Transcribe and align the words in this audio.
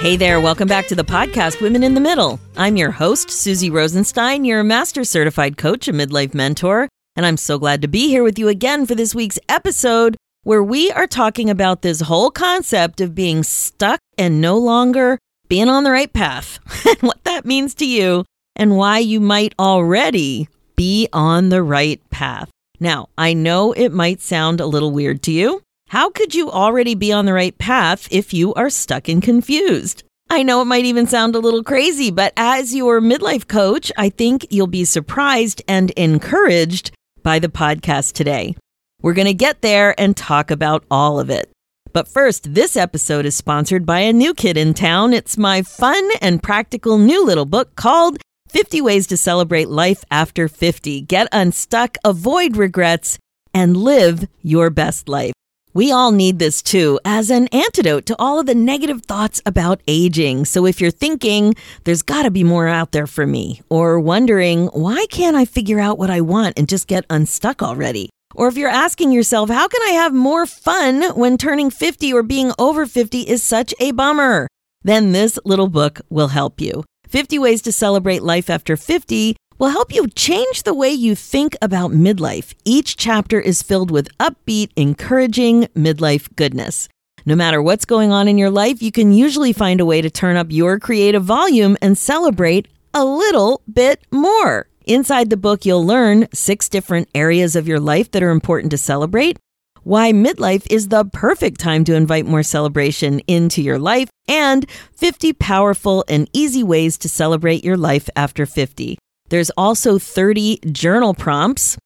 Hey 0.00 0.16
there, 0.16 0.40
welcome 0.40 0.68
back 0.68 0.86
to 0.86 0.94
the 0.94 1.02
podcast 1.02 1.60
Women 1.60 1.82
in 1.82 1.94
the 1.94 2.00
Middle. 2.00 2.38
I'm 2.56 2.76
your 2.76 2.92
host, 2.92 3.32
Suzy 3.32 3.68
Rosenstein, 3.68 4.44
your 4.44 4.62
master 4.62 5.02
certified 5.02 5.58
coach 5.58 5.88
and 5.88 5.98
midlife 5.98 6.34
mentor, 6.34 6.88
and 7.16 7.26
I'm 7.26 7.36
so 7.36 7.58
glad 7.58 7.82
to 7.82 7.88
be 7.88 8.06
here 8.06 8.22
with 8.22 8.38
you 8.38 8.46
again 8.46 8.86
for 8.86 8.94
this 8.94 9.12
week's 9.12 9.40
episode 9.48 10.16
where 10.44 10.62
we 10.62 10.92
are 10.92 11.08
talking 11.08 11.50
about 11.50 11.82
this 11.82 12.02
whole 12.02 12.30
concept 12.30 13.00
of 13.00 13.16
being 13.16 13.42
stuck 13.42 13.98
and 14.16 14.40
no 14.40 14.56
longer 14.56 15.18
being 15.48 15.68
on 15.68 15.82
the 15.82 15.90
right 15.90 16.12
path, 16.12 16.60
and 16.86 16.98
what 17.00 17.24
that 17.24 17.44
means 17.44 17.74
to 17.74 17.84
you, 17.84 18.24
and 18.54 18.76
why 18.76 19.00
you 19.00 19.18
might 19.18 19.52
already 19.58 20.48
be 20.76 21.08
on 21.12 21.48
the 21.48 21.64
right 21.64 22.00
path. 22.10 22.48
Now, 22.78 23.08
I 23.18 23.32
know 23.34 23.72
it 23.72 23.90
might 23.90 24.20
sound 24.20 24.60
a 24.60 24.66
little 24.66 24.92
weird 24.92 25.24
to 25.24 25.32
you. 25.32 25.60
How 25.88 26.10
could 26.10 26.34
you 26.34 26.50
already 26.50 26.94
be 26.94 27.12
on 27.12 27.24
the 27.24 27.32
right 27.32 27.56
path 27.56 28.08
if 28.10 28.34
you 28.34 28.52
are 28.52 28.68
stuck 28.68 29.08
and 29.08 29.22
confused? 29.22 30.02
I 30.28 30.42
know 30.42 30.60
it 30.60 30.66
might 30.66 30.84
even 30.84 31.06
sound 31.06 31.34
a 31.34 31.38
little 31.38 31.64
crazy, 31.64 32.10
but 32.10 32.34
as 32.36 32.74
your 32.74 33.00
midlife 33.00 33.48
coach, 33.48 33.90
I 33.96 34.10
think 34.10 34.46
you'll 34.50 34.66
be 34.66 34.84
surprised 34.84 35.62
and 35.66 35.88
encouraged 35.92 36.90
by 37.22 37.38
the 37.38 37.48
podcast 37.48 38.12
today. 38.12 38.54
We're 39.00 39.14
going 39.14 39.28
to 39.28 39.32
get 39.32 39.62
there 39.62 39.98
and 39.98 40.14
talk 40.14 40.50
about 40.50 40.84
all 40.90 41.18
of 41.18 41.30
it. 41.30 41.50
But 41.94 42.06
first, 42.06 42.52
this 42.52 42.76
episode 42.76 43.24
is 43.24 43.34
sponsored 43.34 43.86
by 43.86 44.00
a 44.00 44.12
new 44.12 44.34
kid 44.34 44.58
in 44.58 44.74
town. 44.74 45.14
It's 45.14 45.38
my 45.38 45.62
fun 45.62 46.06
and 46.20 46.42
practical 46.42 46.98
new 46.98 47.24
little 47.24 47.46
book 47.46 47.76
called 47.76 48.18
50 48.50 48.82
Ways 48.82 49.06
to 49.06 49.16
Celebrate 49.16 49.70
Life 49.70 50.04
After 50.10 50.48
50. 50.48 51.00
Get 51.00 51.28
unstuck, 51.32 51.96
avoid 52.04 52.58
regrets, 52.58 53.18
and 53.54 53.74
live 53.74 54.28
your 54.42 54.68
best 54.68 55.08
life. 55.08 55.32
We 55.74 55.92
all 55.92 56.12
need 56.12 56.38
this 56.38 56.62
too 56.62 56.98
as 57.04 57.30
an 57.30 57.48
antidote 57.48 58.06
to 58.06 58.16
all 58.18 58.40
of 58.40 58.46
the 58.46 58.54
negative 58.54 59.02
thoughts 59.02 59.42
about 59.44 59.80
aging. 59.86 60.46
So 60.46 60.64
if 60.64 60.80
you're 60.80 60.90
thinking, 60.90 61.54
there's 61.84 62.02
got 62.02 62.22
to 62.22 62.30
be 62.30 62.42
more 62.42 62.68
out 62.68 62.92
there 62.92 63.06
for 63.06 63.26
me, 63.26 63.60
or 63.68 64.00
wondering, 64.00 64.68
why 64.68 65.06
can't 65.10 65.36
I 65.36 65.44
figure 65.44 65.78
out 65.78 65.98
what 65.98 66.10
I 66.10 66.20
want 66.22 66.58
and 66.58 66.68
just 66.68 66.88
get 66.88 67.04
unstuck 67.10 67.62
already? 67.62 68.08
Or 68.34 68.48
if 68.48 68.56
you're 68.56 68.68
asking 68.70 69.12
yourself, 69.12 69.50
how 69.50 69.68
can 69.68 69.82
I 69.82 69.92
have 69.92 70.14
more 70.14 70.46
fun 70.46 71.02
when 71.14 71.36
turning 71.36 71.70
50 71.70 72.12
or 72.12 72.22
being 72.22 72.52
over 72.58 72.86
50 72.86 73.20
is 73.20 73.42
such 73.42 73.74
a 73.78 73.90
bummer? 73.92 74.48
Then 74.82 75.12
this 75.12 75.38
little 75.44 75.68
book 75.68 76.00
will 76.08 76.28
help 76.28 76.60
you. 76.60 76.84
50 77.08 77.38
Ways 77.38 77.62
to 77.62 77.72
Celebrate 77.72 78.22
Life 78.22 78.50
After 78.50 78.76
50 78.76 79.36
will 79.58 79.68
help 79.68 79.92
you 79.92 80.08
change 80.08 80.62
the 80.62 80.74
way 80.74 80.90
you 80.90 81.14
think 81.14 81.56
about 81.60 81.90
midlife. 81.90 82.54
Each 82.64 82.96
chapter 82.96 83.40
is 83.40 83.62
filled 83.62 83.90
with 83.90 84.16
upbeat, 84.18 84.70
encouraging 84.76 85.64
midlife 85.76 86.34
goodness. 86.36 86.88
No 87.26 87.34
matter 87.34 87.60
what's 87.60 87.84
going 87.84 88.12
on 88.12 88.28
in 88.28 88.38
your 88.38 88.50
life, 88.50 88.80
you 88.80 88.92
can 88.92 89.12
usually 89.12 89.52
find 89.52 89.80
a 89.80 89.84
way 89.84 90.00
to 90.00 90.10
turn 90.10 90.36
up 90.36 90.46
your 90.50 90.78
creative 90.78 91.24
volume 91.24 91.76
and 91.82 91.98
celebrate 91.98 92.68
a 92.94 93.04
little 93.04 93.62
bit 93.70 94.02
more. 94.10 94.66
Inside 94.86 95.28
the 95.28 95.36
book, 95.36 95.66
you'll 95.66 95.84
learn 95.84 96.28
six 96.32 96.68
different 96.68 97.08
areas 97.14 97.54
of 97.54 97.68
your 97.68 97.80
life 97.80 98.10
that 98.12 98.22
are 98.22 98.30
important 98.30 98.70
to 98.70 98.78
celebrate, 98.78 99.38
why 99.82 100.12
midlife 100.12 100.66
is 100.70 100.88
the 100.88 101.04
perfect 101.04 101.60
time 101.60 101.84
to 101.84 101.94
invite 101.94 102.24
more 102.24 102.42
celebration 102.42 103.20
into 103.26 103.60
your 103.60 103.78
life, 103.78 104.08
and 104.26 104.68
50 104.96 105.34
powerful 105.34 106.04
and 106.08 106.30
easy 106.32 106.62
ways 106.62 106.96
to 106.98 107.08
celebrate 107.08 107.64
your 107.64 107.76
life 107.76 108.08
after 108.16 108.46
50. 108.46 108.96
There's 109.28 109.50
also 109.50 109.98
30 109.98 110.60
journal 110.72 111.12
prompts 111.14 111.76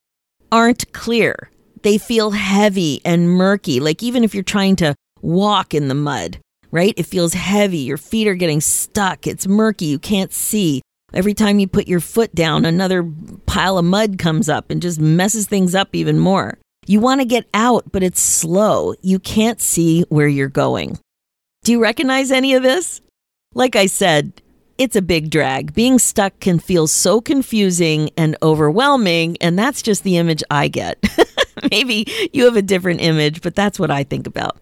aren't 0.51 0.93
clear. 0.93 1.49
They 1.81 1.97
feel 1.97 2.31
heavy 2.31 3.01
and 3.03 3.29
murky. 3.29 3.79
Like 3.79 4.03
even 4.03 4.23
if 4.23 4.33
you're 4.35 4.43
trying 4.43 4.75
to 4.77 4.93
walk 5.21 5.73
in 5.73 5.87
the 5.87 5.95
mud, 5.95 6.39
right? 6.71 6.93
It 6.97 7.05
feels 7.05 7.33
heavy. 7.33 7.79
Your 7.79 7.97
feet 7.97 8.27
are 8.27 8.35
getting 8.35 8.61
stuck. 8.61 9.27
It's 9.27 9.47
murky. 9.47 9.85
You 9.85 9.99
can't 9.99 10.33
see. 10.33 10.81
Every 11.13 11.33
time 11.33 11.59
you 11.59 11.67
put 11.67 11.87
your 11.87 11.99
foot 11.99 12.33
down, 12.35 12.65
another 12.65 13.03
pile 13.45 13.77
of 13.77 13.85
mud 13.85 14.19
comes 14.19 14.47
up 14.47 14.69
and 14.69 14.81
just 14.81 14.99
messes 14.99 15.47
things 15.47 15.73
up 15.73 15.89
even 15.93 16.19
more. 16.19 16.57
You 16.85 16.99
want 16.99 17.21
to 17.21 17.25
get 17.25 17.47
out, 17.53 17.91
but 17.91 18.03
it's 18.03 18.21
slow. 18.21 18.93
You 19.01 19.19
can't 19.19 19.61
see 19.61 20.03
where 20.09 20.27
you're 20.27 20.47
going. 20.47 20.99
Do 21.63 21.71
you 21.71 21.81
recognize 21.81 22.31
any 22.31 22.53
of 22.53 22.63
this? 22.63 23.01
Like 23.53 23.75
I 23.75 23.87
said, 23.87 24.41
it's 24.77 24.95
a 24.95 25.01
big 25.01 25.29
drag. 25.29 25.73
Being 25.73 25.99
stuck 25.99 26.39
can 26.39 26.57
feel 26.57 26.87
so 26.87 27.21
confusing 27.21 28.09
and 28.15 28.37
overwhelming, 28.41 29.37
and 29.41 29.59
that's 29.59 29.81
just 29.81 30.03
the 30.03 30.17
image 30.17 30.43
I 30.49 30.67
get. 30.67 31.03
Maybe 31.71 32.07
you 32.31 32.45
have 32.45 32.55
a 32.55 32.61
different 32.61 33.01
image, 33.01 33.41
but 33.41 33.55
that's 33.55 33.77
what 33.77 33.91
I 33.91 34.03
think 34.03 34.25
about. 34.25 34.57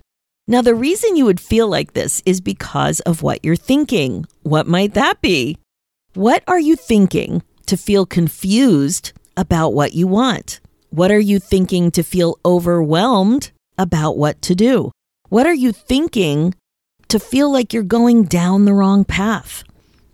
Now, 0.50 0.62
the 0.62 0.76
reason 0.76 1.18
you 1.18 1.26
would 1.26 1.42
feel 1.42 1.68
like 1.68 1.92
this 1.92 2.24
is 2.26 2.40
because 2.40 3.02
of 3.02 3.22
what 3.22 3.44
you're 3.44 3.58
thinking. 3.58 4.26
What 4.44 4.66
might 4.66 4.94
that 4.94 5.20
be? 5.22 5.58
What 6.14 6.42
are 6.48 6.60
you 6.60 6.78
thinking 6.78 7.44
to 7.66 7.76
feel 7.76 8.06
confused 8.06 9.12
about 9.36 9.74
what 9.74 9.92
you 9.92 10.08
want? 10.08 10.62
What 10.90 11.12
are 11.12 11.20
you 11.20 11.40
thinking 11.40 11.92
to 11.92 12.02
feel 12.02 12.40
overwhelmed 12.46 13.52
about 13.78 14.18
what 14.18 14.42
to 14.44 14.56
do? 14.56 14.92
What 15.28 15.46
are 15.46 15.54
you 15.54 15.74
thinking 15.74 16.56
to 17.10 17.20
feel 17.20 17.52
like 17.52 17.74
you're 17.74 17.84
going 17.84 18.24
down 18.24 18.64
the 18.64 18.74
wrong 18.74 19.04
path? 19.04 19.66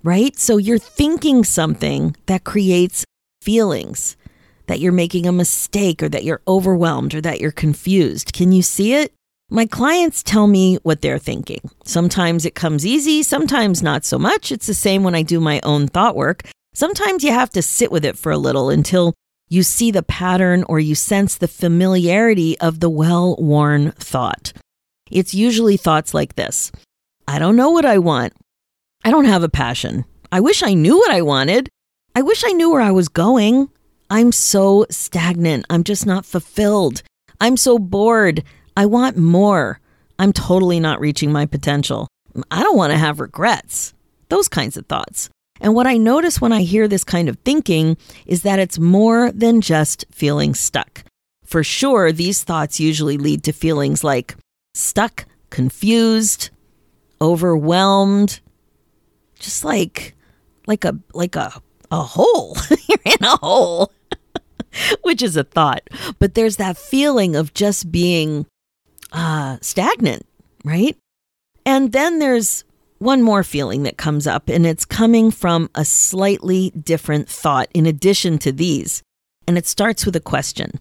Right? 0.02 0.36
So 0.36 0.58
you're 0.58 0.80
thinking 0.80 1.44
something 1.44 2.16
that 2.26 2.44
creates 2.44 3.06
feelings 3.44 4.18
that 4.66 4.80
you're 4.80 4.92
making 4.92 5.28
a 5.28 5.32
mistake 5.32 6.02
or 6.02 6.10
that 6.10 6.24
you're 6.24 6.42
overwhelmed 6.48 7.14
or 7.14 7.22
that 7.22 7.40
you're 7.40 7.52
confused. 7.52 8.34
Can 8.34 8.52
you 8.52 8.64
see 8.64 8.96
it? 8.96 9.14
My 9.50 9.66
clients 9.66 10.24
tell 10.24 10.48
me 10.48 10.78
what 10.84 11.02
they're 11.02 11.20
thinking. 11.20 11.70
Sometimes 11.84 12.46
it 12.46 12.56
comes 12.56 12.86
easy, 12.86 13.24
sometimes 13.24 13.84
not 13.84 14.06
so 14.06 14.18
much. 14.18 14.52
It's 14.52 14.68
the 14.68 14.74
same 14.74 15.04
when 15.04 15.16
I 15.16 15.22
do 15.22 15.40
my 15.40 15.60
own 15.64 15.88
thought 15.88 16.16
work. 16.16 16.44
Sometimes 16.74 17.24
you 17.24 17.32
have 17.32 17.52
to 17.52 17.62
sit 17.62 17.92
with 17.92 18.04
it 18.04 18.18
for 18.18 18.32
a 18.32 18.38
little 18.38 18.70
until 18.70 19.14
you 19.50 19.62
see 19.62 19.92
the 19.92 20.02
pattern 20.02 20.64
or 20.68 20.80
you 20.80 20.96
sense 20.96 21.36
the 21.36 21.48
familiarity 21.48 22.58
of 22.60 22.80
the 22.80 22.90
well 22.90 23.36
worn 23.38 23.92
thought. 23.92 24.54
It's 25.12 25.34
usually 25.34 25.78
thoughts 25.78 26.14
like 26.14 26.36
this 26.36 26.72
I 27.28 27.38
don't 27.38 27.56
know 27.56 27.70
what 27.70 27.86
I 27.86 28.00
want. 28.00 28.34
I 29.06 29.12
don't 29.12 29.26
have 29.26 29.44
a 29.44 29.50
passion. 29.50 30.06
I 30.32 30.40
wish 30.40 30.64
I 30.64 30.74
knew 30.74 30.98
what 30.98 31.12
I 31.12 31.22
wanted. 31.22 31.70
I 32.16 32.22
wish 32.22 32.44
I 32.46 32.54
knew 32.54 32.72
where 32.72 32.82
I 32.82 32.92
was 32.92 33.10
going. 33.10 33.70
I'm 34.10 34.32
so 34.32 34.86
stagnant. 34.90 35.66
I'm 35.70 35.84
just 35.84 36.06
not 36.06 36.26
fulfilled. 36.26 37.04
I'm 37.40 37.58
so 37.58 37.78
bored. 37.78 38.44
I 38.76 38.86
want 38.86 39.18
more. 39.18 39.80
I'm 40.20 40.34
totally 40.34 40.80
not 40.80 41.00
reaching 41.00 41.32
my 41.32 41.46
potential. 41.46 42.08
I 42.50 42.64
don't 42.64 42.78
want 42.78 42.92
to 42.92 42.98
have 42.98 43.20
regrets. 43.20 43.94
Those 44.30 44.48
kinds 44.48 44.78
of 44.78 44.86
thoughts. 44.88 45.30
And 45.62 45.76
what 45.76 45.88
I 45.88 45.98
notice 45.98 46.42
when 46.42 46.52
I 46.52 46.64
hear 46.64 46.88
this 46.88 47.04
kind 47.04 47.30
of 47.30 47.38
thinking 47.40 47.98
is 48.26 48.42
that 48.44 48.60
it's 48.60 48.80
more 48.80 49.32
than 49.32 49.62
just 49.62 50.06
feeling 50.12 50.54
stuck. 50.54 51.04
For 51.46 51.64
sure, 51.64 52.12
these 52.12 52.44
thoughts 52.44 52.80
usually 52.80 53.18
lead 53.18 53.44
to 53.44 53.54
feelings 53.54 54.04
like 54.04 54.36
stuck, 54.74 55.26
confused, 55.52 56.50
overwhelmed, 57.22 58.40
just 59.40 59.64
like 59.64 60.16
like 60.66 60.84
a 60.84 60.98
like 61.14 61.36
a 61.36 61.54
a 61.92 62.02
hole. 62.02 62.58
You're 62.90 62.98
in 63.06 63.24
a 63.24 63.38
hole. 63.38 63.92
Which 65.04 65.22
is 65.22 65.38
a 65.38 65.44
thought. 65.44 65.88
But 66.18 66.34
there's 66.34 66.58
that 66.58 66.78
feeling 66.78 67.36
of 67.36 67.54
just 67.54 67.92
being 67.92 68.48
uh 69.14 69.58
stagnant, 69.62 70.26
right? 70.66 70.98
And 71.66 71.92
then 71.92 72.20
there's 72.20 72.66
one 73.00 73.22
more 73.22 73.44
feeling 73.44 73.84
that 73.84 73.98
comes 73.98 74.28
up, 74.28 74.50
and 74.50 74.66
it's 74.66 74.86
coming 74.86 75.30
from 75.32 75.70
a 75.76 75.86
slightly 75.86 76.72
different 76.72 77.30
thought 77.30 77.70
in 77.74 77.86
addition 77.86 78.38
to 78.40 78.52
these. 78.52 79.02
And 79.48 79.58
it 79.58 79.68
starts 79.68 80.06
with 80.06 80.16
a 80.16 80.22
question 80.22 80.80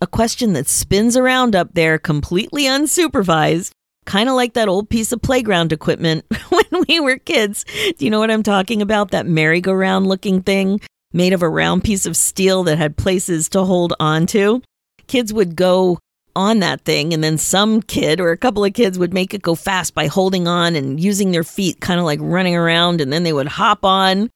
a 0.00 0.06
question 0.06 0.52
that 0.52 0.68
spins 0.68 1.16
around 1.16 1.56
up 1.56 1.72
there 1.74 1.98
completely 1.98 2.64
unsupervised, 2.64 3.70
kind 4.04 4.28
of 4.28 4.34
like 4.34 4.54
that 4.54 4.68
old 4.68 4.90
piece 4.90 5.12
of 5.12 5.22
playground 5.22 5.72
equipment 5.72 6.24
when 6.50 6.84
we 6.88 7.00
were 7.00 7.16
kids. 7.16 7.64
Do 7.98 8.04
you 8.04 8.10
know 8.10 8.18
what 8.20 8.30
I'm 8.30 8.42
talking 8.42 8.82
about? 8.82 9.12
That 9.12 9.26
merry-go-round 9.26 10.06
looking 10.06 10.42
thing 10.42 10.80
made 11.12 11.32
of 11.32 11.42
a 11.42 11.48
round 11.48 11.84
piece 11.84 12.06
of 12.06 12.16
steel 12.16 12.64
that 12.64 12.76
had 12.76 12.96
places 12.96 13.48
to 13.50 13.64
hold 13.64 13.94
on 14.00 14.26
to. 14.26 14.62
Kids 15.06 15.32
would 15.32 15.56
go 15.56 15.98
on 16.36 16.60
that 16.60 16.80
thing, 16.82 17.12
and 17.14 17.22
then 17.22 17.38
some 17.38 17.82
kid 17.82 18.20
or 18.20 18.30
a 18.30 18.36
couple 18.36 18.64
of 18.64 18.74
kids 18.74 18.98
would 18.98 19.14
make 19.14 19.34
it 19.34 19.42
go 19.42 19.54
fast 19.54 19.94
by 19.94 20.06
holding 20.06 20.48
on 20.48 20.74
and 20.76 21.00
using 21.00 21.30
their 21.30 21.44
feet, 21.44 21.80
kind 21.80 22.00
of 22.00 22.06
like 22.06 22.20
running 22.22 22.56
around, 22.56 23.00
and 23.00 23.12
then 23.12 23.22
they 23.22 23.32
would 23.32 23.48
hop 23.48 23.84
on 23.84 24.30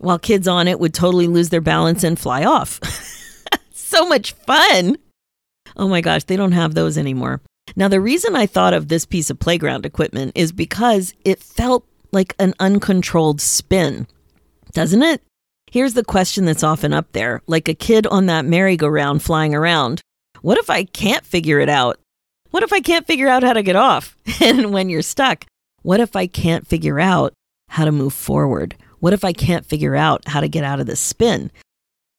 while 0.00 0.18
kids 0.18 0.48
on 0.48 0.66
it 0.66 0.80
would 0.80 0.94
totally 0.94 1.26
lose 1.26 1.50
their 1.50 1.60
balance 1.60 2.02
and 2.02 2.18
fly 2.18 2.44
off. 2.44 2.80
so 3.72 4.06
much 4.06 4.32
fun. 4.32 4.96
Oh 5.76 5.88
my 5.88 6.00
gosh, 6.00 6.24
they 6.24 6.36
don't 6.36 6.52
have 6.52 6.74
those 6.74 6.96
anymore. 6.96 7.40
Now, 7.76 7.88
the 7.88 8.00
reason 8.00 8.34
I 8.34 8.46
thought 8.46 8.74
of 8.74 8.88
this 8.88 9.04
piece 9.04 9.30
of 9.30 9.38
playground 9.38 9.86
equipment 9.86 10.32
is 10.34 10.52
because 10.52 11.14
it 11.24 11.42
felt 11.42 11.84
like 12.12 12.34
an 12.38 12.54
uncontrolled 12.58 13.40
spin, 13.40 14.06
doesn't 14.72 15.02
it? 15.02 15.22
Here's 15.70 15.94
the 15.94 16.04
question 16.04 16.46
that's 16.46 16.64
often 16.64 16.92
up 16.92 17.12
there 17.12 17.42
like 17.46 17.68
a 17.68 17.74
kid 17.74 18.06
on 18.08 18.26
that 18.26 18.44
merry-go-round 18.44 19.22
flying 19.22 19.54
around. 19.54 20.00
What 20.42 20.58
if 20.58 20.70
I 20.70 20.84
can't 20.84 21.26
figure 21.26 21.60
it 21.60 21.68
out? 21.68 21.98
What 22.50 22.62
if 22.62 22.72
I 22.72 22.80
can't 22.80 23.06
figure 23.06 23.28
out 23.28 23.42
how 23.42 23.52
to 23.52 23.62
get 23.62 23.76
off? 23.76 24.16
and 24.40 24.72
when 24.72 24.88
you're 24.88 25.02
stuck, 25.02 25.44
what 25.82 26.00
if 26.00 26.16
I 26.16 26.26
can't 26.26 26.66
figure 26.66 26.98
out 26.98 27.32
how 27.68 27.84
to 27.84 27.92
move 27.92 28.14
forward? 28.14 28.76
What 29.00 29.12
if 29.12 29.24
I 29.24 29.32
can't 29.32 29.66
figure 29.66 29.96
out 29.96 30.26
how 30.28 30.40
to 30.40 30.48
get 30.48 30.64
out 30.64 30.80
of 30.80 30.86
the 30.86 30.96
spin? 30.96 31.50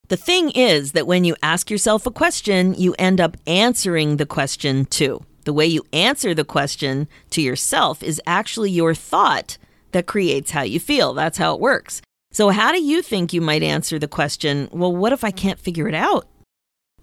The 0.08 0.18
thing 0.18 0.52
is 0.52 0.92
that 0.92 1.08
when 1.08 1.24
you 1.24 1.36
ask 1.42 1.70
yourself 1.70 2.06
a 2.06 2.12
question, 2.12 2.74
you 2.76 2.94
end 3.00 3.22
up 3.22 3.38
answering 3.48 4.18
the 4.18 4.26
question 4.26 4.86
too. 4.86 5.24
The 5.46 5.54
way 5.54 5.66
you 5.66 5.84
answer 5.92 6.34
the 6.34 6.44
question 6.44 7.08
to 7.32 7.42
yourself 7.42 8.04
is 8.04 8.22
actually 8.28 8.72
your 8.72 8.94
thought 8.94 9.58
that 9.92 10.08
creates 10.08 10.52
how 10.52 10.62
you 10.62 10.80
feel. 10.80 11.14
That's 11.14 11.38
how 11.38 11.56
it 11.56 11.62
works. 11.62 12.02
So, 12.32 12.50
how 12.50 12.72
do 12.72 12.82
you 12.82 13.02
think 13.02 13.34
you 13.34 13.42
might 13.42 13.64
answer 13.64 14.00
the 14.00 14.08
question, 14.08 14.70
well, 14.72 14.96
what 14.96 15.12
if 15.12 15.24
I 15.24 15.32
can't 15.32 15.60
figure 15.60 15.88
it 15.88 15.96
out? 15.96 16.28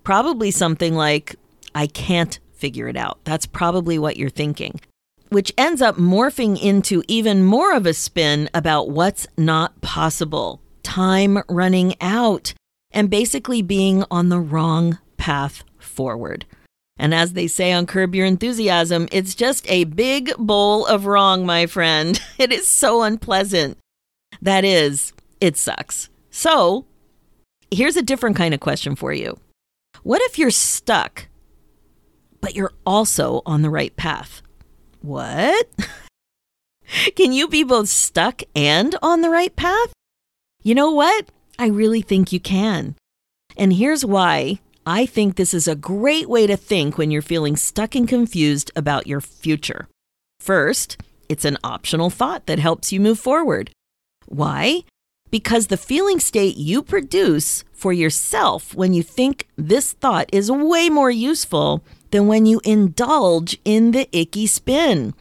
Probably 0.09 0.51
something 0.51 0.95
like, 0.95 1.37
I 1.75 1.87
can't 1.87 2.39
figure 2.55 2.89
it 2.89 2.97
out. 2.97 3.19
That's 3.25 3.45
probably 3.45 3.99
what 3.99 4.17
you're 4.17 4.31
thinking, 4.31 4.81
which 5.29 5.53
ends 5.59 5.83
up 5.83 5.97
morphing 5.97 6.59
into 6.59 7.03
even 7.09 7.45
more 7.45 7.75
of 7.75 7.85
a 7.85 7.93
spin 7.93 8.49
about 8.55 8.89
what's 8.89 9.27
not 9.37 9.79
possible. 9.83 10.63
Time 10.83 11.43
running 11.47 11.95
out 12.01 12.55
and 12.91 13.11
basically 13.11 13.61
being 13.61 14.03
on 14.11 14.31
the 14.31 14.41
wrong 14.41 14.99
path 15.19 15.63
forward. 15.79 16.47
And 16.97 17.15
as 17.15 17.35
they 17.35 17.47
say 17.47 17.73
on 17.73 17.85
Curb 17.85 18.15
Your 18.15 18.25
Enthusiasm, 18.25 19.09
it's 19.13 19.35
just 19.35 19.71
a 19.71 19.85
big 19.85 20.35
bowl 20.39 20.87
of 20.87 21.05
wrong, 21.05 21.45
my 21.45 21.67
friend. 21.67 22.19
It 22.39 22.51
is 22.51 22.67
so 22.67 23.03
unpleasant. 23.03 23.77
That 24.41 24.65
is, 24.65 25.13
it 25.39 25.59
sucks. 25.59 26.09
So, 26.31 26.87
here's 27.71 27.97
a 27.99 28.03
different 28.03 28.37
kind 28.37 28.55
of 28.55 28.61
question 28.61 28.97
for 28.97 29.13
you 29.13 29.39
What 30.03 30.23
if 30.23 30.39
you're 30.39 30.51
stuck, 30.51 31.29
but 32.41 32.55
you're 32.55 32.73
also 32.87 33.43
on 33.45 33.63
the 33.63 33.71
right 33.71 33.95
path? 33.97 34.43
What? 35.01 35.69
Can 37.17 37.33
you 37.33 37.49
be 37.49 37.65
both 37.65 37.89
stuck 37.89 38.43
and 38.55 38.95
on 39.03 39.21
the 39.21 39.31
right 39.31 39.55
path? 39.55 39.93
You 40.63 40.75
know 40.75 40.91
what? 40.91 41.31
I 41.59 41.67
really 41.67 42.03
think 42.03 42.33
you 42.33 42.41
can. 42.41 42.95
And 43.57 43.73
here's 43.73 44.05
why 44.05 44.61
I 44.87 45.07
think 45.07 45.37
this 45.37 45.53
is 45.53 45.69
a 45.69 45.77
great 45.77 46.29
way 46.29 46.47
to 46.47 46.57
think 46.57 46.97
when 46.97 47.11
you're 47.11 47.21
feeling 47.21 47.57
stuck 47.57 47.95
and 47.95 48.09
confused 48.09 48.71
about 48.75 49.07
your 49.07 49.21
future. 49.21 49.89
First, 50.41 50.97
it's 51.29 51.45
an 51.45 51.59
optional 51.63 52.11
thought 52.11 52.47
that 52.47 52.59
helps 52.59 52.93
you 52.93 53.01
move 53.01 53.19
forward. 53.19 53.71
Why? 54.27 54.85
Because 55.31 55.67
the 55.67 55.77
feeling 55.77 56.21
state 56.21 56.57
you 56.57 56.83
produce 56.83 57.65
for 57.73 57.93
yourself 57.93 58.75
when 58.75 58.95
you 58.95 59.03
think 59.03 59.47
this 59.57 59.93
thought 59.93 60.29
is 60.33 60.51
way 60.51 60.89
more 60.89 61.11
useful 61.11 61.85
than 62.11 62.27
when 62.27 62.47
you 62.47 62.61
indulge 62.65 63.59
in 63.65 63.91
the 63.93 64.09
icky 64.13 64.47
spin. 64.47 65.15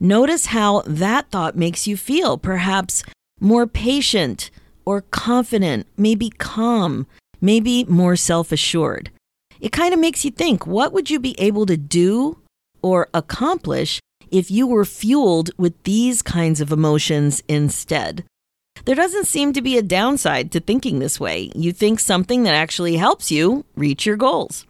Notice 0.00 0.46
how 0.46 0.82
that 0.86 1.30
thought 1.30 1.56
makes 1.56 1.86
you 1.86 1.96
feel, 1.96 2.36
perhaps 2.36 3.04
more 3.40 3.66
patient, 3.66 4.50
or 4.84 5.02
confident, 5.02 5.86
maybe 5.96 6.30
calm, 6.30 7.06
maybe 7.40 7.84
more 7.84 8.16
self 8.16 8.50
assured. 8.52 9.10
It 9.60 9.72
kind 9.72 9.94
of 9.94 10.00
makes 10.00 10.24
you 10.24 10.30
think 10.30 10.66
what 10.66 10.92
would 10.92 11.10
you 11.10 11.20
be 11.20 11.38
able 11.38 11.66
to 11.66 11.76
do 11.76 12.38
or 12.82 13.08
accomplish 13.14 14.00
if 14.30 14.50
you 14.50 14.66
were 14.66 14.84
fueled 14.84 15.50
with 15.56 15.80
these 15.84 16.22
kinds 16.22 16.60
of 16.60 16.72
emotions 16.72 17.42
instead? 17.48 18.24
There 18.84 18.94
doesn't 18.94 19.26
seem 19.26 19.54
to 19.54 19.62
be 19.62 19.78
a 19.78 19.82
downside 19.82 20.52
to 20.52 20.60
thinking 20.60 20.98
this 20.98 21.18
way. 21.18 21.50
You 21.54 21.72
think 21.72 22.00
something 22.00 22.42
that 22.42 22.54
actually 22.54 22.96
helps 22.96 23.30
you 23.30 23.64
reach 23.76 24.04
your 24.04 24.16
goals. 24.16 24.66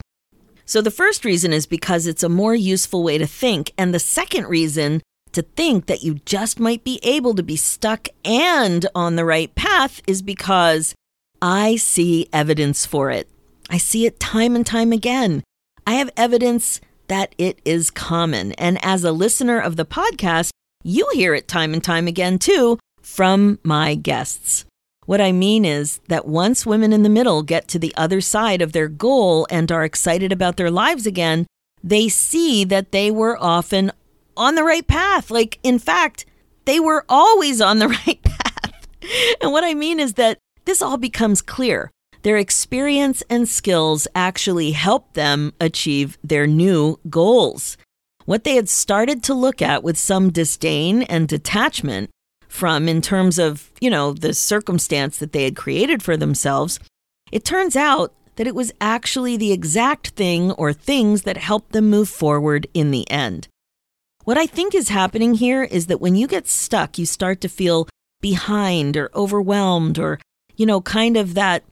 So, 0.67 0.81
the 0.81 0.93
first 0.93 1.25
reason 1.25 1.53
is 1.53 1.67
because 1.67 2.07
it's 2.07 2.23
a 2.23 2.29
more 2.29 2.55
useful 2.55 3.03
way 3.03 3.19
to 3.19 3.27
think. 3.27 3.73
And 3.77 3.93
the 3.93 3.99
second 3.99 4.47
reason 4.47 5.03
to 5.33 5.43
think 5.43 5.87
that 5.87 6.03
you 6.03 6.21
just 6.25 6.61
might 6.61 6.85
be 6.85 7.01
able 7.03 7.35
to 7.35 7.43
be 7.43 7.57
stuck 7.57 8.09
and 8.25 8.87
on 8.95 9.17
the 9.17 9.25
right 9.25 9.53
path 9.57 10.01
is 10.07 10.23
because 10.23 10.95
I 11.43 11.77
see 11.77 12.29
evidence 12.33 12.87
for 12.87 13.11
it. 13.11 13.29
I 13.69 13.79
see 13.79 14.07
it 14.07 14.21
time 14.21 14.55
and 14.55 14.65
time 14.65 14.93
again. 14.93 15.43
I 15.87 15.95
have 15.95 16.11
evidence 16.17 16.81
that 17.09 17.35
it 17.37 17.59
is 17.65 17.91
common. 17.91 18.53
And 18.53 18.79
as 18.83 19.03
a 19.03 19.13
listener 19.13 19.59
of 19.59 19.75
the 19.75 19.85
podcast, 19.85 20.51
you 20.85 21.09
hear 21.15 21.35
it 21.35 21.49
time 21.49 21.75
and 21.75 21.83
time 21.83 22.07
again 22.07 22.39
too 22.39 22.79
from 23.05 23.59
my 23.63 23.95
guests. 23.95 24.65
What 25.07 25.21
I 25.21 25.33
mean 25.33 25.65
is 25.65 26.01
that 26.09 26.27
once 26.27 26.65
women 26.65 26.93
in 26.93 27.03
the 27.03 27.11
middle 27.11 27.43
get 27.43 27.69
to 27.69 27.79
the 27.79 27.95
other 27.97 28.21
side 28.21 28.63
of 28.63 28.73
their 28.73 28.89
goal 28.89 29.47
and 29.51 29.71
are 29.71 29.85
excited 29.85 30.33
about 30.33 30.57
their 30.57 30.71
lives 30.71 31.07
again, 31.07 31.47
they 31.83 32.09
see 32.09 32.65
that 32.65 32.91
they 32.91 33.11
were 33.11 33.37
often 33.39 33.93
on 34.37 34.55
the 34.55 34.65
right 34.65 34.87
path. 34.87 35.31
Like, 35.31 35.59
in 35.63 35.79
fact, 35.79 36.25
they 36.65 36.81
were 36.81 37.05
always 37.09 37.61
on 37.61 37.79
the 37.79 37.89
right 38.07 38.23
path. 38.23 38.89
and 39.43 39.53
what 39.53 39.65
I 39.65 39.75
mean 39.75 40.01
is 40.01 40.15
that 40.15 40.39
this 40.65 40.81
all 40.81 40.97
becomes 40.97 41.43
clear. 41.43 41.91
Their 42.23 42.39
experience 42.39 43.23
and 43.29 43.47
skills 43.47 44.09
actually 44.15 44.71
help 44.71 45.13
them 45.13 45.53
achieve 45.61 46.17
their 46.25 46.47
new 46.47 46.99
goals. 47.11 47.77
What 48.25 48.45
they 48.45 48.57
had 48.57 48.71
started 48.71 49.23
to 49.25 49.35
look 49.35 49.61
at 49.61 49.83
with 49.85 49.99
some 49.99 50.31
disdain 50.31 51.03
and 51.03 51.29
detachment 51.29 52.09
from, 52.55 52.89
in 52.89 53.03
terms 53.03 53.37
of, 53.37 53.73
you 53.81 53.91
know, 53.91 54.13
the 54.13 54.33
circumstance 54.33 55.19
that 55.19 55.33
they 55.33 55.43
had 55.43 55.57
created 55.57 56.05
for 56.05 56.17
themselves, 56.17 56.79
it 57.33 57.45
turns 57.45 57.75
out 57.75 58.15
that 58.37 58.47
it 58.47 58.55
was 58.55 58.73
actually 58.81 59.37
the 59.37 59.51
exact 59.51 60.11
thing 60.11 60.53
or 60.53 60.73
things 60.73 61.23
that 61.23 61.37
helped 61.37 61.73
them 61.73 61.91
move 61.91 62.09
forward 62.09 62.69
in 62.73 62.93
the 62.93 63.11
end. 63.11 63.49
What 64.23 64.39
I 64.39 64.47
think 64.47 64.73
is 64.73 64.89
happening 64.89 65.35
here 65.35 65.65
is 65.65 65.89
that 65.89 66.01
when 66.01 66.15
you 66.15 66.29
get 66.29 66.47
stuck, 66.47 66.97
you 66.97 67.07
start 67.07 67.41
to 67.41 67.49
feel 67.49 67.89
behind 68.21 68.97
or 68.97 69.11
overwhelmed 69.17 69.99
or, 69.99 70.21
you 70.55 70.65
know, 70.65 70.81
kind 70.81 71.17
of 71.17 71.35
that 71.35 71.65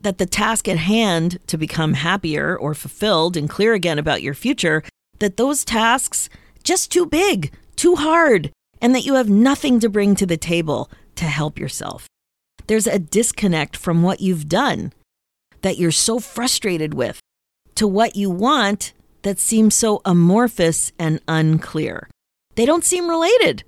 that 0.00 0.18
the 0.18 0.26
task 0.26 0.68
at 0.68 0.78
hand 0.78 1.38
to 1.46 1.56
become 1.56 1.94
happier 1.94 2.58
or 2.58 2.74
fulfilled 2.74 3.36
and 3.36 3.48
clear 3.48 3.72
again 3.72 4.00
about 4.00 4.20
your 4.20 4.34
future, 4.34 4.82
that 5.20 5.36
those 5.36 5.64
tasks 5.64 6.28
just 6.64 6.90
too 6.90 7.06
big, 7.06 7.52
too 7.76 7.94
hard, 7.94 8.50
and 8.84 8.94
that 8.94 9.06
you 9.06 9.14
have 9.14 9.30
nothing 9.30 9.80
to 9.80 9.88
bring 9.88 10.14
to 10.14 10.26
the 10.26 10.36
table 10.36 10.90
to 11.14 11.24
help 11.24 11.58
yourself. 11.58 12.06
There's 12.66 12.86
a 12.86 12.98
disconnect 12.98 13.78
from 13.78 14.02
what 14.02 14.20
you've 14.20 14.46
done 14.46 14.92
that 15.62 15.78
you're 15.78 15.90
so 15.90 16.20
frustrated 16.20 16.92
with 16.92 17.18
to 17.76 17.88
what 17.88 18.14
you 18.14 18.28
want 18.28 18.92
that 19.22 19.38
seems 19.38 19.74
so 19.74 20.02
amorphous 20.04 20.92
and 20.98 21.18
unclear. 21.26 22.10
They 22.56 22.66
don't 22.66 22.84
seem 22.84 23.08
related. 23.08 23.64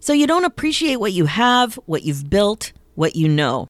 So 0.00 0.14
you 0.14 0.26
don't 0.26 0.46
appreciate 0.46 0.96
what 0.96 1.12
you 1.12 1.26
have, 1.26 1.74
what 1.84 2.04
you've 2.04 2.30
built, 2.30 2.72
what 2.94 3.16
you 3.16 3.28
know. 3.28 3.68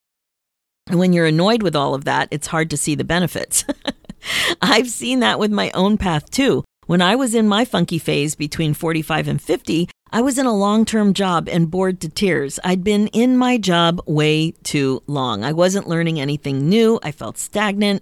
And 0.87 0.97
when 0.97 1.11
you're 1.11 1.25
annoyed 1.25 1.61
with 1.61 1.75
all 1.75 1.93
of 1.93 2.05
that, 2.05 2.29
it's 2.31 2.47
hard 2.47 2.69
to 2.69 2.77
see 2.77 2.95
the 2.95 3.03
benefits. 3.03 3.65
I've 4.61 4.89
seen 4.89 5.19
that 5.19 5.39
with 5.39 5.51
my 5.51 5.71
own 5.71 5.97
path 5.97 6.31
too. 6.31 6.63
When 6.85 7.01
I 7.01 7.17
was 7.17 7.35
in 7.35 7.49
my 7.49 7.65
funky 7.65 7.99
phase 7.99 8.33
between 8.33 8.73
45 8.73 9.27
and 9.27 9.41
50, 9.41 9.89
I 10.11 10.21
was 10.21 10.39
in 10.39 10.47
a 10.47 10.55
long 10.55 10.85
term 10.85 11.13
job 11.13 11.47
and 11.47 11.69
bored 11.69 11.99
to 12.01 12.09
tears. 12.09 12.59
I'd 12.63 12.83
been 12.83 13.07
in 13.07 13.37
my 13.37 13.59
job 13.59 14.01
way 14.07 14.51
too 14.63 15.03
long. 15.05 15.43
I 15.43 15.51
wasn't 15.51 15.87
learning 15.87 16.19
anything 16.19 16.67
new. 16.67 16.99
I 17.03 17.11
felt 17.11 17.37
stagnant. 17.37 18.01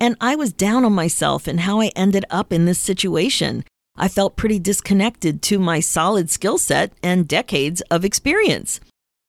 And 0.00 0.14
I 0.20 0.36
was 0.36 0.52
down 0.52 0.84
on 0.84 0.92
myself 0.92 1.48
and 1.48 1.60
how 1.60 1.80
I 1.80 1.88
ended 1.96 2.24
up 2.30 2.52
in 2.52 2.64
this 2.64 2.78
situation. 2.78 3.64
I 3.96 4.06
felt 4.06 4.36
pretty 4.36 4.60
disconnected 4.60 5.42
to 5.42 5.58
my 5.58 5.80
solid 5.80 6.30
skill 6.30 6.58
set 6.58 6.92
and 7.02 7.26
decades 7.26 7.80
of 7.90 8.04
experience. 8.04 8.78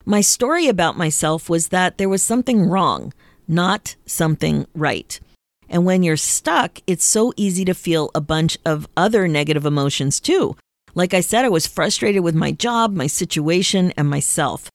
My 0.05 0.21
story 0.21 0.67
about 0.67 0.97
myself 0.97 1.49
was 1.49 1.69
that 1.69 1.97
there 1.97 2.09
was 2.09 2.21
something 2.21 2.69
wrong, 2.69 3.11
not 3.47 3.95
something 4.05 4.67
right. 4.75 5.19
And 5.67 5.83
when 5.83 6.03
you're 6.03 6.17
stuck, 6.17 6.79
it's 6.85 7.05
so 7.05 7.33
easy 7.35 7.65
to 7.65 7.73
feel 7.73 8.11
a 8.13 8.21
bunch 8.21 8.59
of 8.63 8.87
other 8.95 9.27
negative 9.27 9.65
emotions 9.65 10.19
too. 10.19 10.55
Like 10.95 11.13
I 11.13 11.21
said, 11.21 11.45
I 11.45 11.49
was 11.49 11.67
frustrated 11.67 12.23
with 12.23 12.35
my 12.35 12.51
job, 12.51 12.93
my 12.93 13.07
situation, 13.07 13.91
and 13.97 14.09
myself. 14.09 14.69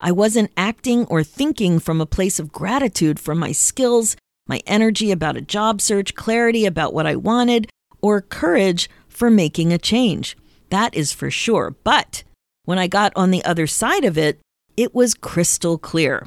I 0.00 0.10
wasn't 0.10 0.52
acting 0.56 1.06
or 1.06 1.22
thinking 1.22 1.78
from 1.78 2.00
a 2.00 2.06
place 2.06 2.40
of 2.40 2.52
gratitude 2.52 3.20
for 3.20 3.34
my 3.34 3.52
skills, 3.52 4.16
my 4.48 4.60
energy 4.66 5.12
about 5.12 5.36
a 5.36 5.40
job 5.40 5.80
search, 5.80 6.14
clarity 6.14 6.66
about 6.66 6.92
what 6.92 7.06
I 7.06 7.14
wanted, 7.14 7.70
or 8.00 8.20
courage 8.20 8.90
for 9.08 9.30
making 9.30 9.72
a 9.72 9.78
change. 9.78 10.36
That 10.70 10.94
is 10.94 11.12
for 11.12 11.30
sure. 11.30 11.76
But 11.84 12.24
when 12.64 12.78
I 12.78 12.88
got 12.88 13.12
on 13.14 13.30
the 13.30 13.44
other 13.44 13.66
side 13.66 14.04
of 14.04 14.18
it, 14.18 14.40
it 14.76 14.94
was 14.94 15.14
crystal 15.14 15.78
clear. 15.78 16.26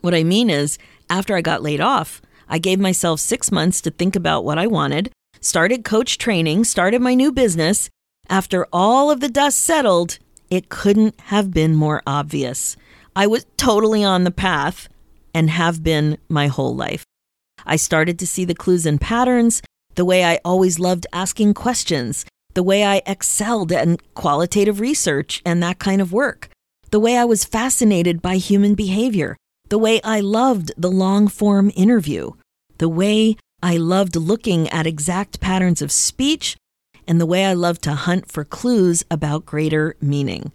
What 0.00 0.14
I 0.14 0.22
mean 0.22 0.50
is, 0.50 0.78
after 1.10 1.34
I 1.34 1.40
got 1.40 1.62
laid 1.62 1.80
off, 1.80 2.22
I 2.48 2.58
gave 2.58 2.78
myself 2.78 3.20
six 3.20 3.50
months 3.50 3.80
to 3.80 3.90
think 3.90 4.14
about 4.14 4.44
what 4.44 4.58
I 4.58 4.66
wanted, 4.66 5.10
started 5.40 5.84
coach 5.84 6.18
training, 6.18 6.64
started 6.64 7.00
my 7.00 7.14
new 7.14 7.32
business. 7.32 7.88
After 8.28 8.66
all 8.72 9.10
of 9.10 9.20
the 9.20 9.28
dust 9.28 9.58
settled, 9.58 10.18
it 10.50 10.68
couldn't 10.68 11.20
have 11.20 11.52
been 11.52 11.74
more 11.74 12.02
obvious. 12.06 12.76
I 13.16 13.26
was 13.26 13.46
totally 13.56 14.02
on 14.02 14.24
the 14.24 14.30
path 14.30 14.88
and 15.34 15.50
have 15.50 15.82
been 15.82 16.18
my 16.28 16.46
whole 16.46 16.74
life. 16.74 17.04
I 17.66 17.76
started 17.76 18.18
to 18.18 18.26
see 18.26 18.44
the 18.44 18.54
clues 18.54 18.86
and 18.86 19.00
patterns, 19.00 19.62
the 19.94 20.04
way 20.04 20.24
I 20.24 20.40
always 20.44 20.78
loved 20.78 21.06
asking 21.12 21.54
questions, 21.54 22.24
the 22.54 22.62
way 22.62 22.84
I 22.84 23.02
excelled 23.06 23.72
in 23.72 23.98
qualitative 24.14 24.80
research 24.80 25.42
and 25.44 25.62
that 25.62 25.78
kind 25.78 26.00
of 26.00 26.12
work, 26.12 26.48
the 26.90 27.00
way 27.00 27.16
I 27.16 27.24
was 27.24 27.44
fascinated 27.44 28.22
by 28.22 28.36
human 28.36 28.74
behavior, 28.74 29.36
the 29.68 29.78
way 29.78 30.00
I 30.02 30.20
loved 30.20 30.72
the 30.76 30.90
long 30.90 31.28
form 31.28 31.72
interview, 31.74 32.32
the 32.78 32.88
way 32.88 33.36
I 33.62 33.76
loved 33.76 34.14
looking 34.14 34.68
at 34.68 34.86
exact 34.86 35.40
patterns 35.40 35.80
of 35.82 35.90
speech, 35.90 36.56
and 37.06 37.20
the 37.20 37.26
way 37.26 37.44
I 37.46 37.52
love 37.54 37.80
to 37.82 37.92
hunt 37.92 38.30
for 38.30 38.44
clues 38.44 39.04
about 39.10 39.46
greater 39.46 39.96
meaning. 40.00 40.52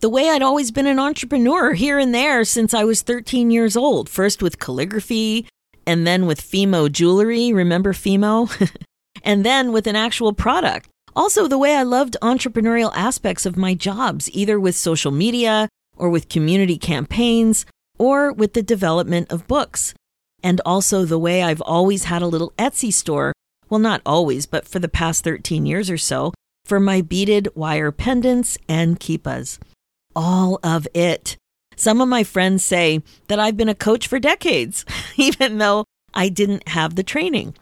The 0.00 0.08
way 0.08 0.30
I'd 0.30 0.42
always 0.42 0.70
been 0.70 0.86
an 0.86 0.98
entrepreneur 0.98 1.74
here 1.74 1.98
and 1.98 2.14
there 2.14 2.44
since 2.44 2.72
I 2.72 2.84
was 2.84 3.02
13 3.02 3.50
years 3.50 3.76
old, 3.76 4.08
first 4.08 4.42
with 4.42 4.58
calligraphy, 4.58 5.46
and 5.86 6.06
then 6.06 6.26
with 6.26 6.40
Fimo 6.40 6.90
jewelry. 6.90 7.52
Remember 7.52 7.92
Fimo? 7.92 8.50
and 9.22 9.44
then 9.44 9.72
with 9.72 9.86
an 9.86 9.96
actual 9.96 10.32
product. 10.32 10.88
Also, 11.14 11.48
the 11.48 11.58
way 11.58 11.74
I 11.74 11.82
loved 11.82 12.16
entrepreneurial 12.22 12.92
aspects 12.94 13.44
of 13.44 13.56
my 13.56 13.74
jobs, 13.74 14.30
either 14.32 14.58
with 14.58 14.76
social 14.76 15.10
media 15.10 15.68
or 15.96 16.08
with 16.08 16.28
community 16.28 16.78
campaigns 16.78 17.66
or 17.98 18.32
with 18.32 18.54
the 18.54 18.62
development 18.62 19.30
of 19.30 19.46
books. 19.46 19.92
And 20.42 20.60
also 20.64 21.04
the 21.04 21.18
way 21.18 21.42
I've 21.42 21.60
always 21.60 22.04
had 22.04 22.22
a 22.22 22.26
little 22.26 22.52
Etsy 22.56 22.92
store, 22.92 23.32
well, 23.70 23.80
not 23.80 24.02
always, 24.04 24.46
but 24.46 24.66
for 24.66 24.80
the 24.80 24.88
past 24.88 25.24
13 25.24 25.64
years 25.64 25.88
or 25.88 25.96
so, 25.96 26.34
for 26.64 26.80
my 26.80 27.00
beaded 27.00 27.48
wire 27.54 27.92
pendants 27.92 28.58
and 28.68 29.00
kippas. 29.00 29.58
All 30.14 30.58
of 30.62 30.86
it. 30.92 31.36
Some 31.76 32.00
of 32.00 32.08
my 32.08 32.24
friends 32.24 32.62
say 32.62 33.02
that 33.28 33.38
I've 33.38 33.56
been 33.56 33.68
a 33.68 33.74
coach 33.74 34.06
for 34.06 34.18
decades, 34.18 34.84
even 35.16 35.58
though 35.58 35.84
I 36.12 36.28
didn't 36.28 36.68
have 36.68 36.96
the 36.96 37.02
training. 37.02 37.54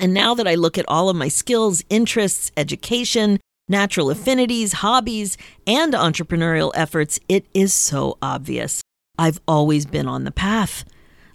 And 0.00 0.14
now 0.14 0.34
that 0.34 0.48
I 0.48 0.54
look 0.54 0.78
at 0.78 0.88
all 0.88 1.08
of 1.08 1.16
my 1.16 1.28
skills, 1.28 1.84
interests, 1.90 2.50
education, 2.56 3.38
natural 3.68 4.10
affinities, 4.10 4.74
hobbies, 4.74 5.36
and 5.66 5.92
entrepreneurial 5.92 6.72
efforts, 6.74 7.20
it 7.28 7.46
is 7.54 7.72
so 7.72 8.18
obvious. 8.22 8.82
I've 9.18 9.40
always 9.46 9.86
been 9.86 10.08
on 10.08 10.24
the 10.24 10.32
path. 10.32 10.84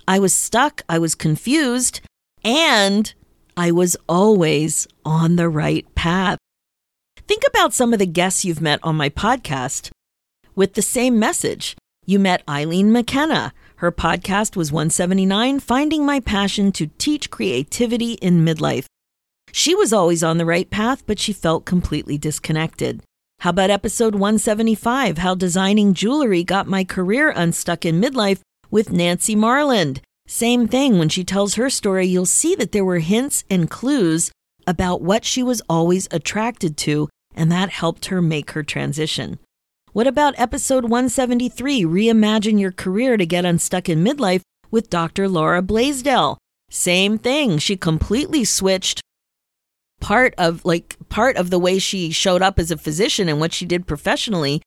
I 0.07 0.19
was 0.19 0.33
stuck, 0.33 0.81
I 0.89 0.99
was 0.99 1.15
confused, 1.15 2.01
and 2.43 3.13
I 3.59 3.71
was 3.71 3.97
always 4.07 4.87
on 5.03 5.35
the 5.35 5.49
right 5.49 5.85
path. 5.93 6.37
Think 7.27 7.43
about 7.45 7.73
some 7.73 7.91
of 7.91 7.99
the 7.99 8.05
guests 8.05 8.45
you've 8.45 8.61
met 8.61 8.79
on 8.83 8.95
my 8.95 9.09
podcast 9.09 9.91
with 10.55 10.75
the 10.75 10.81
same 10.81 11.19
message. 11.19 11.75
You 12.05 12.19
met 12.19 12.41
Eileen 12.47 12.89
McKenna. 12.93 13.51
Her 13.83 13.91
podcast 13.91 14.55
was 14.55 14.71
179 14.71 15.59
Finding 15.59 16.05
My 16.05 16.21
Passion 16.21 16.71
to 16.71 16.87
Teach 16.97 17.29
Creativity 17.29 18.13
in 18.13 18.45
Midlife. 18.45 18.85
She 19.51 19.75
was 19.75 19.91
always 19.91 20.23
on 20.23 20.37
the 20.37 20.45
right 20.45 20.69
path, 20.69 21.03
but 21.05 21.19
she 21.19 21.33
felt 21.33 21.65
completely 21.65 22.17
disconnected. 22.17 23.03
How 23.39 23.49
about 23.49 23.71
episode 23.71 24.15
175 24.15 25.17
How 25.17 25.35
Designing 25.35 25.93
Jewelry 25.93 26.45
Got 26.45 26.67
My 26.67 26.85
Career 26.85 27.33
Unstuck 27.35 27.85
in 27.85 27.99
Midlife 27.99 28.39
with 28.71 28.93
Nancy 28.93 29.35
Marland? 29.35 29.99
Same 30.31 30.67
thing, 30.67 30.99
when 30.99 31.09
she 31.09 31.23
tells 31.23 31.55
her 31.55 31.71
story, 31.71 32.05
you'll 32.05 32.23
see 32.23 32.53
that 32.53 32.71
there 32.71 32.85
were 32.85 32.99
hints 32.99 33.43
and 33.49 33.67
clues 33.67 34.31
about 34.67 35.01
what 35.01 35.25
she 35.25 35.41
was 35.41 35.59
always 35.67 36.07
attracted 36.11 36.77
to, 36.77 37.09
and 37.33 37.51
that 37.51 37.71
helped 37.71 38.05
her 38.05 38.21
make 38.21 38.51
her 38.51 38.61
transition. 38.61 39.39
What 39.91 40.05
about 40.05 40.37
episode 40.37 40.83
173 40.83 41.81
Reimagine 41.81 42.59
Your 42.59 42.71
Career 42.71 43.17
to 43.17 43.25
Get 43.25 43.43
Unstuck 43.43 43.89
in 43.89 44.03
Midlife 44.03 44.43
with 44.69 44.91
Dr. 44.91 45.27
Laura 45.27 45.63
Blaisdell? 45.63 46.37
Same 46.69 47.17
thing. 47.17 47.57
She 47.57 47.75
completely 47.75 48.45
switched 48.45 49.01
part 49.99 50.35
of 50.37 50.63
like 50.63 50.95
part 51.09 51.37
of 51.37 51.49
the 51.49 51.57
way 51.57 51.79
she 51.79 52.11
showed 52.11 52.43
up 52.43 52.59
as 52.59 52.69
a 52.69 52.77
physician 52.77 53.29
and 53.29 53.39
what 53.39 53.51
she 53.51 53.65
did 53.65 53.87
professionally 53.87 54.61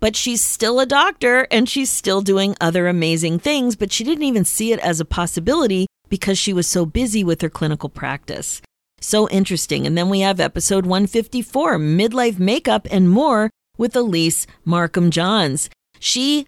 but 0.00 0.16
she's 0.16 0.42
still 0.42 0.80
a 0.80 0.86
doctor 0.86 1.46
and 1.50 1.68
she's 1.68 1.90
still 1.90 2.20
doing 2.20 2.56
other 2.60 2.86
amazing 2.86 3.38
things 3.38 3.76
but 3.76 3.92
she 3.92 4.04
didn't 4.04 4.24
even 4.24 4.44
see 4.44 4.72
it 4.72 4.80
as 4.80 5.00
a 5.00 5.04
possibility 5.04 5.86
because 6.08 6.38
she 6.38 6.52
was 6.52 6.66
so 6.66 6.86
busy 6.86 7.22
with 7.22 7.40
her 7.42 7.50
clinical 7.50 7.88
practice. 7.88 8.62
So 9.00 9.28
interesting. 9.28 9.86
And 9.86 9.96
then 9.96 10.08
we 10.08 10.20
have 10.20 10.40
episode 10.40 10.86
154 10.86 11.78
midlife 11.78 12.38
makeup 12.38 12.86
and 12.90 13.10
more 13.10 13.50
with 13.76 13.94
elise 13.94 14.46
markham 14.64 15.10
johns. 15.10 15.70
She 16.00 16.46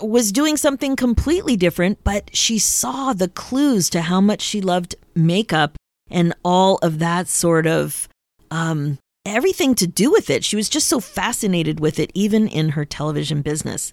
was 0.00 0.32
doing 0.32 0.56
something 0.56 0.96
completely 0.96 1.56
different 1.56 2.02
but 2.02 2.34
she 2.34 2.58
saw 2.58 3.12
the 3.12 3.28
clues 3.28 3.88
to 3.90 4.02
how 4.02 4.20
much 4.20 4.40
she 4.40 4.60
loved 4.60 4.96
makeup 5.14 5.76
and 6.10 6.34
all 6.44 6.78
of 6.82 6.98
that 6.98 7.28
sort 7.28 7.66
of 7.66 8.08
um, 8.50 8.98
everything 9.24 9.74
to 9.76 9.86
do 9.86 10.10
with 10.10 10.30
it. 10.30 10.44
She 10.44 10.56
was 10.56 10.68
just 10.68 10.88
so 10.88 11.00
fascinated 11.00 11.80
with 11.80 11.98
it, 11.98 12.10
even 12.14 12.48
in 12.48 12.70
her 12.70 12.84
television 12.84 13.42
business 13.42 13.92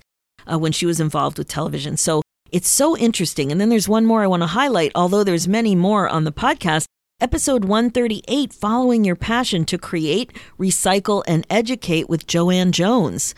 uh, 0.51 0.57
when 0.59 0.71
she 0.71 0.85
was 0.85 0.99
involved 0.99 1.37
with 1.37 1.47
television. 1.47 1.97
So 1.97 2.21
it's 2.51 2.67
so 2.67 2.97
interesting. 2.97 3.51
And 3.51 3.59
then 3.59 3.69
there's 3.69 3.89
one 3.89 4.05
more 4.05 4.23
I 4.23 4.27
want 4.27 4.43
to 4.43 4.47
highlight, 4.47 4.91
although 4.95 5.23
there's 5.23 5.47
many 5.47 5.75
more 5.75 6.09
on 6.09 6.23
the 6.23 6.31
podcast. 6.31 6.85
Episode 7.19 7.65
138 7.65 8.51
Following 8.51 9.05
Your 9.05 9.15
Passion 9.15 9.63
to 9.65 9.77
Create, 9.77 10.33
Recycle, 10.59 11.23
and 11.27 11.45
Educate 11.49 12.09
with 12.09 12.25
Joanne 12.25 12.71
Jones. 12.71 13.35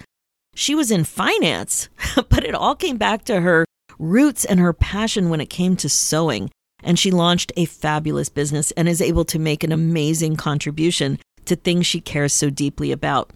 She 0.55 0.73
was 0.73 0.89
in 0.89 1.03
finance, 1.03 1.89
but 2.15 2.45
it 2.45 2.55
all 2.55 2.75
came 2.75 2.97
back 2.97 3.25
to 3.25 3.41
her 3.41 3.65
roots 3.99 4.45
and 4.45 4.59
her 4.59 4.73
passion 4.73 5.29
when 5.29 5.41
it 5.41 5.49
came 5.49 5.75
to 5.77 5.89
sewing 5.89 6.49
and 6.83 6.99
she 6.99 7.11
launched 7.11 7.51
a 7.55 7.65
fabulous 7.65 8.29
business 8.29 8.71
and 8.71 8.87
is 8.87 9.01
able 9.01 9.25
to 9.25 9.39
make 9.39 9.63
an 9.63 9.71
amazing 9.71 10.35
contribution 10.35 11.17
to 11.45 11.55
things 11.55 11.85
she 11.85 12.01
cares 12.01 12.33
so 12.33 12.49
deeply 12.49 12.91
about. 12.91 13.31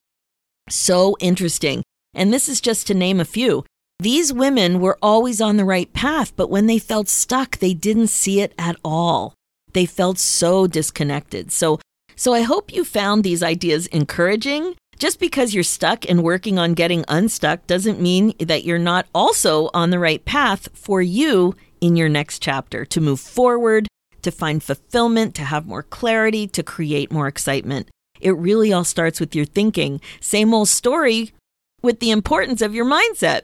So 0.70 1.16
interesting. 1.20 1.84
And 2.14 2.34
this 2.34 2.50
is 2.50 2.62
just 2.62 2.88
to 2.88 2.94
name 2.94 3.20
a 3.20 3.26
few. 3.26 3.64
These 4.00 4.32
women 4.32 4.80
were 4.80 4.98
always 5.02 5.42
on 5.42 5.58
the 5.58 5.66
right 5.66 5.92
path, 5.92 6.36
but 6.36 6.50
when 6.50 6.68
they 6.68 6.78
felt 6.78 7.08
stuck, 7.08 7.58
they 7.58 7.74
didn't 7.74 8.08
see 8.08 8.42
it 8.42 8.54
at 8.58 8.76
all. 8.84 9.34
They 9.74 9.86
felt 9.86 10.20
so 10.20 10.68
disconnected. 10.68 11.52
So, 11.52 11.80
so 12.16 12.34
I 12.34 12.42
hope 12.42 12.74
you 12.74 12.84
found 12.84 13.24
these 13.24 13.42
ideas 13.42 13.88
encouraging. 13.88 14.76
Just 15.00 15.20
because 15.20 15.54
you're 15.54 15.64
stuck 15.64 16.10
and 16.10 16.24
working 16.24 16.58
on 16.58 16.74
getting 16.74 17.06
unstuck 17.08 17.68
doesn't 17.68 18.02
mean 18.02 18.34
that 18.40 18.64
you're 18.64 18.80
not 18.80 19.06
also 19.14 19.70
on 19.74 19.92
the 19.92 20.00
right 20.00 20.24
path 20.26 20.70
for 20.74 21.02
you 21.02 21.56
in 21.82 21.96
your 21.96 22.10
next 22.10 22.40
chapter 22.40 22.86
to 22.86 23.02
move 23.02 23.20
forward, 23.20 23.88
to 24.24 24.32
find 24.32 24.64
fulfillment, 24.64 25.36
to 25.36 25.44
have 25.44 25.68
more 25.68 25.84
clarity, 25.84 26.48
to 26.48 26.64
create 26.64 27.12
more 27.12 27.28
excitement. 27.28 27.90
It 28.22 28.32
really 28.32 28.74
all 28.74 28.84
starts 28.84 29.20
with 29.20 29.36
your 29.36 29.46
thinking. 29.46 30.02
Same 30.20 30.54
old 30.54 30.70
story 30.70 31.34
with 31.82 32.00
the 32.00 32.12
importance 32.12 32.62
of 32.62 32.74
your 32.74 32.86
mindset, 32.86 33.42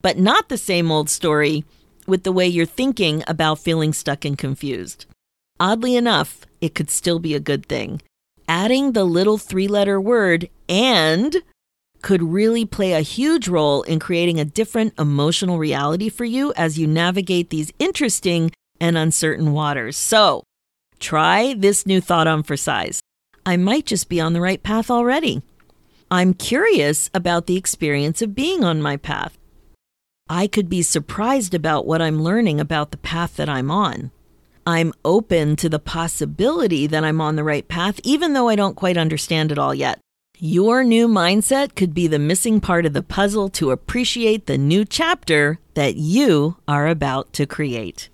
but 0.00 0.18
not 0.18 0.48
the 0.48 0.58
same 0.58 0.90
old 0.90 1.10
story 1.10 1.64
with 2.06 2.24
the 2.24 2.32
way 2.32 2.46
you're 2.46 2.66
thinking 2.66 3.22
about 3.26 3.58
feeling 3.58 3.92
stuck 3.92 4.24
and 4.24 4.36
confused. 4.36 5.06
Oddly 5.60 5.96
enough, 5.96 6.40
it 6.60 6.74
could 6.74 6.90
still 6.90 7.18
be 7.18 7.34
a 7.34 7.40
good 7.40 7.66
thing. 7.66 8.02
Adding 8.48 8.92
the 8.92 9.04
little 9.04 9.38
three 9.38 9.68
letter 9.68 10.00
word 10.00 10.48
and 10.68 11.36
could 12.02 12.22
really 12.22 12.64
play 12.64 12.92
a 12.92 13.00
huge 13.00 13.46
role 13.48 13.82
in 13.82 14.00
creating 14.00 14.40
a 14.40 14.44
different 14.44 14.92
emotional 14.98 15.58
reality 15.58 16.08
for 16.08 16.24
you 16.24 16.52
as 16.56 16.78
you 16.78 16.86
navigate 16.86 17.50
these 17.50 17.72
interesting 17.78 18.50
and 18.80 18.98
uncertain 18.98 19.52
waters. 19.52 19.96
So, 19.96 20.42
try 20.98 21.54
this 21.54 21.86
new 21.86 22.00
thought 22.00 22.26
on 22.26 22.42
for 22.42 22.56
size. 22.56 23.01
I 23.44 23.56
might 23.56 23.86
just 23.86 24.08
be 24.08 24.20
on 24.20 24.32
the 24.32 24.40
right 24.40 24.62
path 24.62 24.90
already. 24.90 25.42
I'm 26.10 26.34
curious 26.34 27.10
about 27.14 27.46
the 27.46 27.56
experience 27.56 28.22
of 28.22 28.34
being 28.34 28.64
on 28.64 28.82
my 28.82 28.96
path. 28.96 29.38
I 30.28 30.46
could 30.46 30.68
be 30.68 30.82
surprised 30.82 31.54
about 31.54 31.86
what 31.86 32.00
I'm 32.00 32.22
learning 32.22 32.60
about 32.60 32.90
the 32.90 32.96
path 32.98 33.36
that 33.36 33.48
I'm 33.48 33.70
on. 33.70 34.10
I'm 34.66 34.92
open 35.04 35.56
to 35.56 35.68
the 35.68 35.80
possibility 35.80 36.86
that 36.86 37.02
I'm 37.02 37.20
on 37.20 37.36
the 37.36 37.44
right 37.44 37.66
path, 37.66 37.98
even 38.04 38.32
though 38.32 38.48
I 38.48 38.54
don't 38.54 38.76
quite 38.76 38.96
understand 38.96 39.50
it 39.50 39.58
all 39.58 39.74
yet. 39.74 39.98
Your 40.38 40.84
new 40.84 41.08
mindset 41.08 41.74
could 41.74 41.94
be 41.94 42.06
the 42.06 42.18
missing 42.18 42.60
part 42.60 42.86
of 42.86 42.92
the 42.92 43.02
puzzle 43.02 43.48
to 43.50 43.70
appreciate 43.70 44.46
the 44.46 44.58
new 44.58 44.84
chapter 44.84 45.58
that 45.74 45.96
you 45.96 46.56
are 46.68 46.86
about 46.86 47.32
to 47.34 47.46
create. 47.46 48.08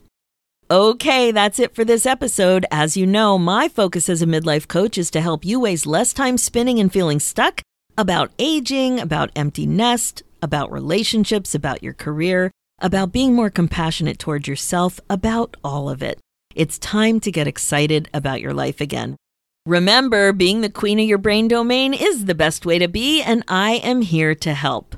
Okay, 0.71 1.31
that's 1.31 1.59
it 1.59 1.75
for 1.75 1.83
this 1.83 2.05
episode. 2.05 2.67
As 2.71 2.95
you 2.95 3.07
know, 3.07 3.39
my 3.39 3.69
focus 3.69 4.11
as 4.11 4.21
a 4.21 4.27
midlife 4.27 4.69
coach 4.69 4.99
is 4.99 5.11
to 5.13 5.23
help 5.23 5.43
you 5.43 5.61
waste 5.61 5.87
less 5.87 6.13
time 6.13 6.37
spinning 6.37 6.79
and 6.79 6.93
feeling 6.93 7.21
stuck 7.21 7.63
about 7.97 8.33
aging, 8.39 9.01
about 9.01 9.31
empty 9.35 9.65
nest, 9.65 10.23
about 10.43 10.71
relationships, 10.71 11.55
about 11.55 11.83
your 11.83 11.95
career, 11.95 12.51
about 12.81 13.13
being 13.13 13.35
more 13.35 13.49
compassionate 13.49 14.19
towards 14.19 14.47
yourself, 14.47 15.01
about 15.09 15.57
all 15.65 15.89
of 15.89 16.03
it. 16.03 16.21
It's 16.55 16.79
time 16.79 17.19
to 17.21 17.33
get 17.33 17.49
excited 17.49 18.11
about 18.13 18.43
your 18.43 18.53
life 18.53 18.83
again. 18.83 19.17
Remember, 19.65 20.35
being 20.35 20.61
the 20.61 20.69
queen 20.69 21.01
of 21.01 21.07
your 21.07 21.17
brain 21.17 21.49
domain 21.49 21.95
is 21.95 22.27
the 22.27 22.35
best 22.35 22.67
way 22.67 22.79
to 22.79 22.89
be, 22.89 23.23
and 23.23 23.43
I 23.49 23.77
am 23.77 24.03
here 24.03 24.35
to 24.35 24.53
help. 24.53 24.97